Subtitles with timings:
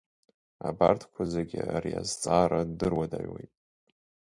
[0.67, 3.51] Абарҭқәа зегьы ари азҵаара дыруадаҩуеит.